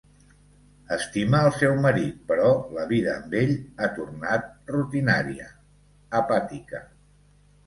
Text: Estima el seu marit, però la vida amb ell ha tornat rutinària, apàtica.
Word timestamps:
Estima 0.95 1.41
el 1.49 1.51
seu 1.57 1.75
marit, 1.83 2.15
però 2.31 2.47
la 2.77 2.85
vida 2.93 3.11
amb 3.17 3.35
ell 3.43 3.53
ha 3.85 3.91
tornat 3.99 4.49
rutinària, 4.77 5.53
apàtica. 6.23 6.83